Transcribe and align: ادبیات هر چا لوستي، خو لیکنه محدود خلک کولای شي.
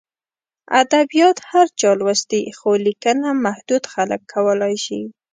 ادبیات 0.81 1.37
هر 1.49 1.67
چا 1.79 1.91
لوستي، 1.99 2.41
خو 2.57 2.69
لیکنه 2.85 3.29
محدود 3.45 3.83
خلک 3.93 4.21
کولای 4.33 4.75
شي. 4.85 5.01